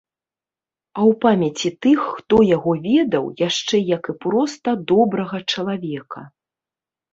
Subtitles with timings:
[0.97, 6.21] А ў памяці тых, хто яго ведаў, яшчэ як і проста добрага чалавека.